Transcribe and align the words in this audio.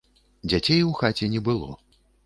Дзяцей 0.49 0.81
у 0.87 0.89
хаце 1.03 1.31
не 1.37 1.45
было. 1.51 1.69